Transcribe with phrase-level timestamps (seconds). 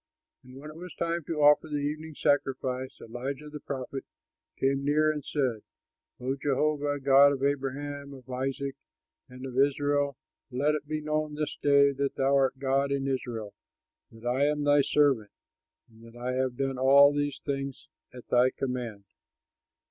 [0.43, 4.03] When it was time to offer the evening sacrifice, Elijah the prophet
[4.57, 5.61] came near and said,
[6.19, 8.73] "O Jehovah, God of Abraham, of Isaac,
[9.29, 10.17] and of Israel,
[10.49, 13.53] let it be known this day that thou art God in Israel,
[14.11, 15.29] that I am thy servant,
[15.87, 19.03] and that I have done all these things at thy command.